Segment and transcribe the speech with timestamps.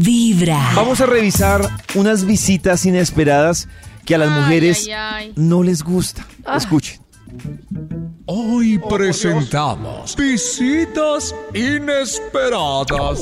[0.00, 0.72] Vibra.
[0.74, 1.62] Vamos a revisar
[1.94, 3.68] unas visitas inesperadas
[4.04, 5.32] que a las Ay, mujeres ay, ay.
[5.36, 6.26] no les gusta.
[6.44, 6.56] Ah.
[6.56, 7.00] Escuchen.
[8.26, 13.20] Hoy presentamos visitas inesperadas.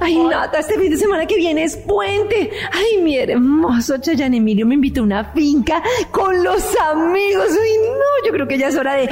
[0.00, 2.50] Ay, Nata, este fin de semana que viene es puente.
[2.72, 6.62] Ay, mi hermoso Chayan Emilio me invitó a una finca con los
[6.92, 7.48] amigos.
[7.50, 9.06] Uy, no, yo creo que ya es hora de...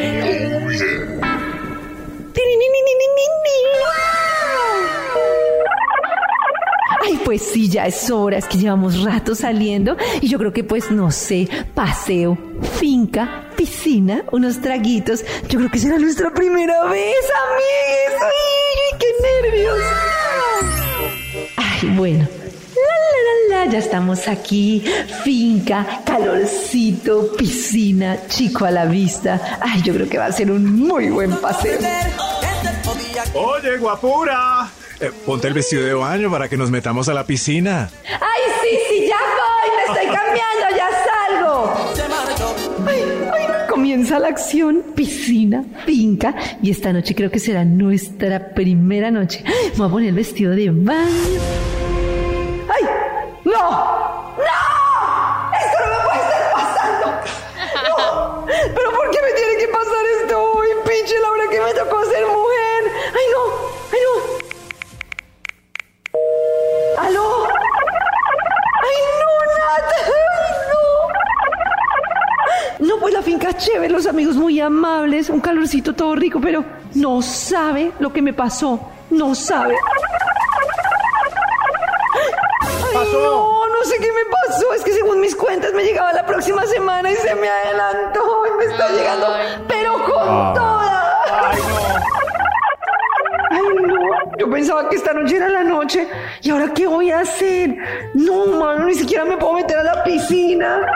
[7.05, 10.65] Ay, pues sí, ya es hora, es que llevamos rato saliendo y yo creo que
[10.65, 12.37] pues no sé, paseo,
[12.79, 15.25] finca, piscina, unos traguitos.
[15.48, 17.15] Yo creo que será nuestra primera vez,
[17.47, 18.23] amigues.
[18.23, 19.79] Ay, qué nervios.
[21.56, 22.29] Ay, bueno.
[23.70, 24.83] Ya estamos aquí.
[25.25, 29.59] Finca, calorcito, piscina, chico a la vista.
[29.61, 31.78] Ay, yo creo que va a ser un muy buen paseo.
[33.34, 34.70] Oye, guapura.
[35.01, 37.89] Eh, ponte el vestido de baño para que nos metamos a la piscina.
[38.05, 42.89] Ay, sí, sí, ya voy, me estoy cambiando, ya salgo.
[42.89, 49.12] Ay, ay, comienza la acción, piscina, finca, y esta noche creo que será nuestra primera
[49.12, 49.45] noche.
[49.77, 51.41] Voy a poner el vestido de baño.
[52.69, 52.84] ¡Ay!
[53.44, 54.08] ¡No!
[73.59, 76.64] Chévere, los amigos muy amables, un calorcito todo rico, pero
[76.95, 78.81] no sabe lo que me pasó.
[79.11, 79.75] No sabe.
[82.97, 84.73] Ay, no, no sé qué me pasó.
[84.75, 88.59] Es que según mis cuentas me llegaba la próxima semana y se me adelantó y
[88.59, 89.27] me está llegando,
[89.67, 91.19] pero con toda.
[91.50, 91.98] Ay, no.
[93.50, 96.09] Ay, no, yo pensaba que esta noche era la noche.
[96.43, 97.77] ¿Y ahora qué voy a hacer?
[98.15, 100.87] No, mano, ni siquiera me puedo meter a la piscina.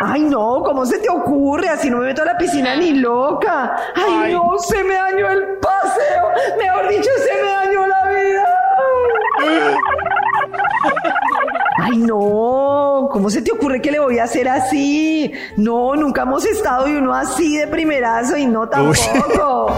[0.00, 1.68] Ay, no, ¿cómo se te ocurre?
[1.68, 3.76] Así no me meto a la piscina ni loca.
[3.96, 6.30] Ay, no, se me dañó el paseo.
[6.56, 8.44] Mejor dicho, se me dañó la vida.
[11.80, 15.32] Ay, no, ¿cómo se te ocurre que le voy a hacer así?
[15.56, 19.72] No, nunca hemos estado y uno así de primerazo y no tampoco.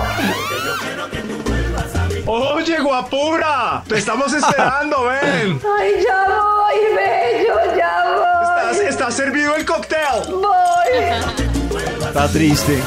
[2.27, 3.83] Oye, guapura.
[3.89, 5.61] Te estamos esperando, ven.
[5.79, 7.20] Ay, ya voy, bello,
[9.71, 10.35] cóctel.
[10.35, 11.79] Voy.
[12.07, 12.79] Está triste.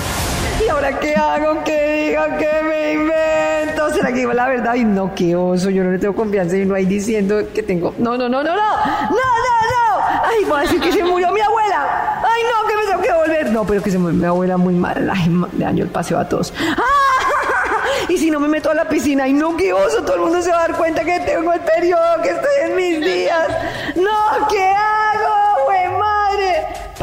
[0.66, 1.64] ¿Y ahora qué hago?
[1.64, 2.38] ¿Qué diga?
[2.38, 3.94] ¿Qué me invento?
[3.94, 4.74] ¿Será que digo la verdad?
[4.74, 5.70] Ay, no, qué oso.
[5.70, 7.94] Yo no le tengo confianza y no ahí diciendo que tengo.
[7.98, 8.56] No, no, no, no, no.
[8.56, 10.06] No, no, no.
[10.26, 12.22] Ay, voy a decir que se murió mi abuela.
[12.24, 13.52] Ay, no, que me tengo que volver.
[13.52, 15.10] No, pero que se murió mi abuela muy mal.
[15.10, 16.54] Ay, le dañó el paseo a todos.
[16.60, 16.80] ¡Ah!
[18.10, 20.04] Y si no me meto a la piscina, ay, no, qué oso.
[20.04, 22.76] Todo el mundo se va a dar cuenta que tengo el periodo, que estoy en
[22.76, 23.48] mis días.
[23.96, 24.83] No, ¿qué.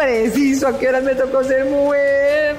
[0.04, 2.56] Preciso, ¿a qué hora me tocó ser mujer?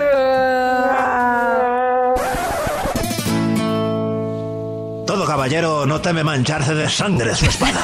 [5.07, 7.81] Todo caballero no teme mancharse de sangre su espada.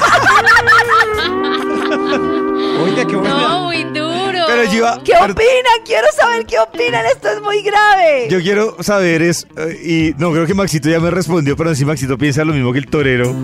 [2.84, 3.36] Oiga, qué buena.
[3.48, 4.38] No, muy duro.
[4.46, 5.78] Pero yo iba- ¿Qué pero- opinan?
[5.84, 7.04] Quiero saber qué opinan.
[7.06, 8.28] Esto es muy grave.
[8.30, 11.84] Yo quiero saber es, eh, y no creo que Maxito ya me respondió, pero si
[11.84, 13.34] Maxito piensa lo mismo que el torero.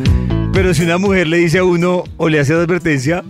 [0.52, 3.24] Pero si una mujer le dice a uno o le hace advertencia,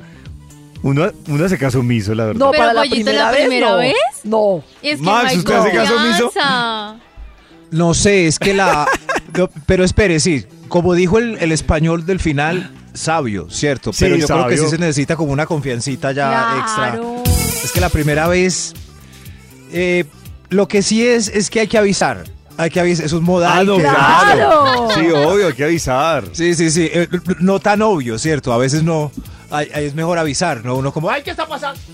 [0.84, 2.38] uno, uno hace caso omiso, la verdad.
[2.38, 3.40] No, Pero, para la Pollito, primera ¿la vez.
[3.40, 3.76] primera no.
[3.78, 3.94] vez?
[4.24, 4.64] No.
[4.82, 6.22] Es que Max, no hay ¿usted hace caso omiso?
[6.24, 6.96] confianza.
[7.70, 8.86] No sé, es que la...
[9.36, 13.92] no, pero espere, sí, como dijo el, el español del final, sabio, ¿cierto?
[13.92, 14.64] Sí, Pero yo creo que sabio.
[14.64, 16.92] sí se necesita como una confiancita ya extra.
[16.92, 17.22] Claro.
[17.64, 18.74] Es que la primera vez...
[19.72, 20.04] eh,
[20.50, 22.24] lo que sí es, es que hay que avisar.
[22.56, 23.58] Hay que avisar, es un modal.
[23.58, 24.88] Ah, no, que- ¡Claro!
[24.94, 26.24] Sí, obvio, hay que avisar.
[26.30, 26.88] Sí, sí, sí.
[26.92, 27.08] eh,
[27.40, 28.52] no tan obvio, ¿cierto?
[28.52, 29.10] A veces no.
[29.74, 30.76] Es mejor avisar, ¿no?
[30.76, 31.80] Uno como, ¡ay, qué está pasando!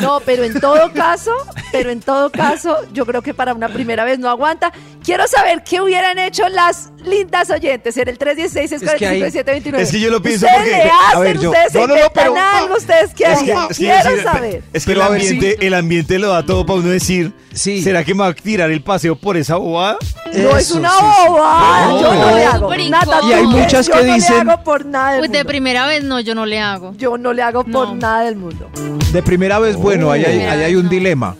[0.00, 1.32] No, pero en todo caso,
[1.72, 4.72] pero en todo caso, yo creo que para una primera vez no aguanta.
[5.04, 9.82] Quiero saber qué hubieran hecho las lindas oyentes en el 316 Es que ahí- 729
[9.82, 11.94] es que yo lo pienso ustedes porque- le a hacen, ver, yo- ustedes no, no,
[11.96, 13.58] no, pero- algo, ustedes qué Es que, harían.
[13.70, 14.62] es que Quiero decir- saber.
[14.72, 15.66] es que el a ver, ambiente, sí.
[15.66, 17.82] el ambiente lo da todo para uno decir, Sí.
[17.82, 19.96] ¿será que me va a tirar el paseo por esa bobada?
[20.36, 21.28] No es una sí, sí.
[21.28, 22.76] bobada, No, yo no le hago.
[22.90, 23.20] Nada.
[23.28, 25.48] Y hay muchas yo que no dicen- le hago por nada del Pues de mundo.
[25.48, 26.92] primera vez no, yo no le hago.
[26.96, 27.94] Yo no le hago por No.
[27.96, 28.70] nada del mundo.
[29.12, 30.90] De primera vez, bueno, ahí hay, Primera ahí hay un no.
[30.90, 31.36] dilema.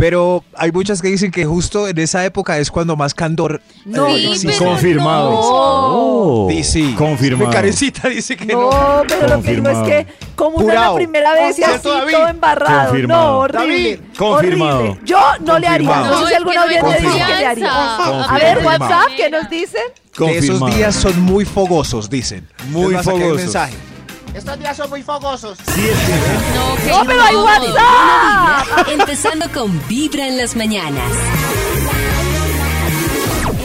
[0.00, 3.60] Pero hay muchas que dicen que justo en esa época es cuando más candor.
[3.84, 5.30] No, eh, Sí, Confirmado.
[5.30, 5.38] no.
[5.42, 6.94] Oh, Sí, sí.
[6.96, 7.48] Confirmado.
[7.48, 8.70] Mi carecita dice que no.
[8.70, 9.84] No, pero lo que digo es Confirmado.
[9.84, 12.88] que como una la primera vez y así todo embarrado.
[12.88, 13.30] Confirmado.
[13.32, 13.66] No, horrible.
[13.66, 14.00] David.
[14.16, 14.78] Confirmado.
[14.80, 15.00] horrible.
[15.04, 15.88] Yo no le haría.
[15.88, 16.20] Confirmado.
[16.20, 17.70] No sé si hay oyente dice que le haría.
[17.70, 18.38] A Confirmado.
[18.40, 19.82] ver, WhatsApp, ¿qué nos dicen?
[20.16, 20.76] Que esos Confirmado.
[20.76, 22.48] días son muy fogosos, dicen.
[22.70, 23.36] Muy fogosos.
[23.36, 23.74] mensaje.
[24.34, 25.58] Estos días son muy fogosos.
[25.66, 25.90] Sí,
[26.54, 27.36] No, que ¡No, pero hay.
[27.36, 28.88] WhatsApp!
[28.88, 31.10] Empezando con Vibra en las mañanas.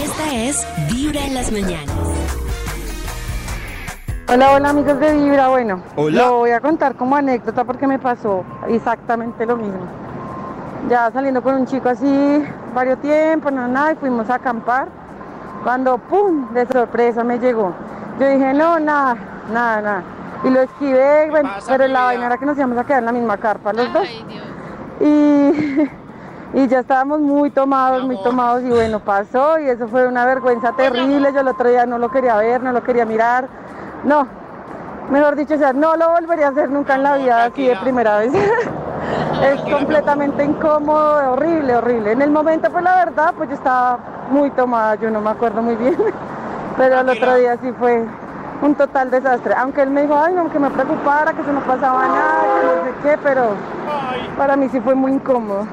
[0.03, 1.95] Esta es Vibra en las mañanas.
[4.27, 5.49] Hola, hola amigos de Vibra.
[5.49, 6.23] Bueno, Hola.
[6.23, 9.85] lo voy a contar como anécdota porque me pasó exactamente lo mismo.
[10.89, 14.87] Ya saliendo con un chico así varios tiempos, no nada, y fuimos a acampar.
[15.63, 16.51] Cuando ¡pum!
[16.53, 17.73] de sorpresa me llegó.
[18.19, 19.15] Yo dije, no, nada,
[19.51, 20.03] nada, nada.
[20.45, 23.11] Y lo esquivé, bueno, pero la vaina era que nos íbamos a quedar en la
[23.11, 24.07] misma carpa los dos.
[24.07, 24.43] Dios.
[25.01, 25.89] Y,
[26.53, 30.73] y ya estábamos muy tomados, muy tomados y bueno, pasó y eso fue una vergüenza
[30.73, 31.33] terrible.
[31.33, 33.47] Yo el otro día no lo quería ver, no lo quería mirar.
[34.03, 34.27] No,
[35.09, 37.75] mejor dicho, o sea, no lo volvería a hacer nunca en la vida así de
[37.77, 38.31] primera vez.
[39.43, 42.11] es completamente incómodo, horrible, horrible.
[42.11, 43.97] En el momento, pues la verdad, pues yo estaba
[44.29, 45.97] muy tomada, yo no me acuerdo muy bien.
[46.77, 48.05] Pero el otro día sí fue
[48.61, 49.53] un total desastre.
[49.57, 52.65] Aunque él me dijo, ay, no, que me preocupara, que se no pasaba nada, que
[52.65, 53.55] no sé qué, pero
[54.37, 55.67] para mí sí fue muy incómodo.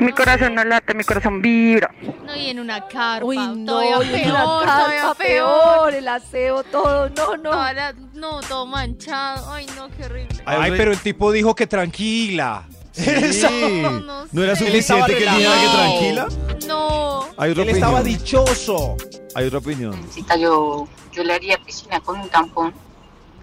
[0.00, 1.90] Mi corazón no late, mi corazón vibra.
[2.26, 3.24] No, y en una carpa.
[3.24, 5.60] Uy, no, todavía y en peor, todavía carpa peor.
[5.78, 7.50] peor, el aseo, todo, no, no.
[7.50, 9.52] Toda la- no, todo manchado.
[9.52, 10.42] Ay, no, qué horrible.
[10.46, 12.64] Ay, pero el tipo dijo que tranquila.
[12.96, 14.76] No, no ¿No era sé.
[14.78, 16.28] Estaba suficiente que dijera que tranquila?
[16.68, 17.26] No.
[17.36, 18.18] Hay otra Él estaba opinión.
[18.18, 18.96] dichoso.
[19.34, 20.06] Hay otra opinión.
[20.10, 22.72] Cita, yo, yo le haría piscina con un tampón,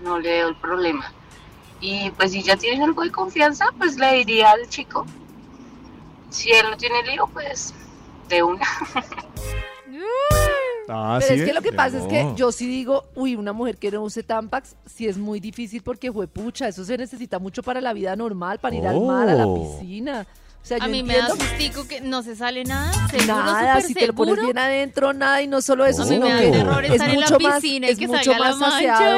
[0.04, 1.12] no le veo el problema.
[1.82, 5.06] Y pues si ya tienen algo de confianza, pues le diría al chico.
[6.30, 7.74] Si él no tiene lío, pues
[8.30, 8.66] de una.
[10.94, 13.54] Ah, Pero ¿sí es que lo que pasa es que yo sí digo, uy, una
[13.54, 17.64] mujer que no use Tampax, sí es muy difícil porque juepucha, eso se necesita mucho
[17.64, 19.80] para la vida normal, para ir al mar, a la Oh.
[19.80, 20.26] piscina.
[20.62, 22.92] O sea, A yo mí me da sustico que no se sale nada.
[23.10, 24.54] Seguro, nada, si te lo pones seguro.
[24.54, 27.14] bien adentro, nada, y no solo eso, A mí sino me da que es en
[27.16, 29.18] mucho más, piscina es que mucho la más mancha.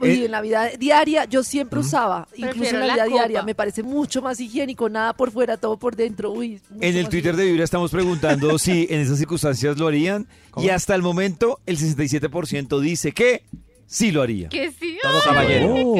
[0.00, 0.14] Aseado.
[0.14, 0.18] eh.
[0.18, 3.42] Uy, Eh, en la vida diaria, yo siempre usaba, incluso en la la vida diaria,
[3.42, 6.32] me parece mucho más higiénico, nada por fuera, todo por dentro.
[6.32, 10.26] Uy, En el Twitter de Vibra estamos preguntando si en esas circunstancias lo harían
[10.56, 13.42] y hasta el momento el 67% dice que
[13.86, 14.48] sí lo haría.
[14.48, 14.98] Que sí.
[15.02, 15.74] Todo ay, caballero.
[15.74, 15.94] Oh.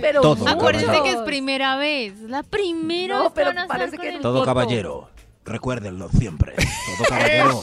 [0.00, 0.48] Pero Todo.
[0.48, 1.04] Acuérdense caballero.
[1.04, 2.20] que es primera vez.
[2.22, 5.08] La primera No, vez pero parece que Todo caballero,
[5.44, 6.54] recuérdenlo siempre.
[6.56, 7.62] Todo caballero.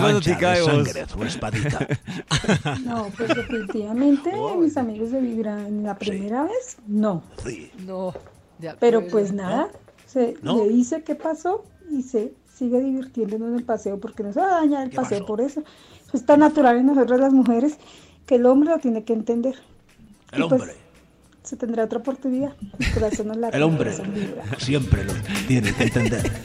[0.00, 1.86] Mancha de sangre su espadita.
[2.84, 7.22] No, pues definitivamente mis amigos de Vibra en la primera vez, no.
[7.44, 7.70] Sí.
[7.86, 8.14] No,
[8.78, 9.08] Pero acuerdo.
[9.10, 9.68] pues nada,
[10.06, 10.58] se ¿No?
[10.58, 14.46] le dice qué pasó y se sigue divirtiéndonos en el paseo porque no se va
[14.58, 15.26] a dañar el ¿Qué paseo pasó?
[15.26, 15.60] por eso.
[16.06, 17.78] Eso es tan natural en nosotros las mujeres
[18.26, 19.54] que el hombre lo tiene que entender.
[20.32, 20.76] El Y, pues, hombre,
[21.42, 22.54] se tendrá otra oportunidad.
[22.78, 24.44] Mi corazón no late, el hombre corazón vibra.
[24.58, 25.12] siempre lo
[25.48, 26.30] tiene que entender.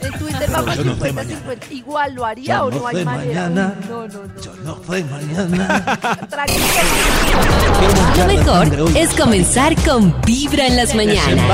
[0.56, 1.40] Vamos Yo no sé 50 mañana.
[1.40, 1.74] 50.
[1.74, 3.40] Igual lo haría Yo o no no hay manera.
[3.48, 3.74] mañana.
[3.88, 4.40] No, no, no.
[4.42, 5.98] Yo no sé mañana.
[8.18, 11.44] Lo mejor es comenzar con Vibra en las mañanas.